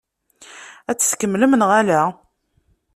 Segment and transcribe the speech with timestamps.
[0.89, 2.01] Ad t-tkemmlem neɣ ala?